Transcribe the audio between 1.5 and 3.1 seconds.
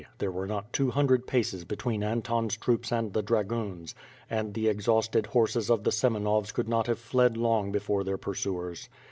between Anton's troops